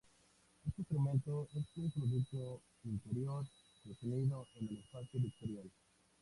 Este 0.65 0.81
instrumento 0.81 1.47
es 1.53 1.67
un 1.77 1.91
producto 1.93 2.63
interior 2.85 3.45
definido 3.83 4.47
en 4.55 4.69
el 4.69 4.79
espacio 4.79 5.21
vectorial. 5.21 5.69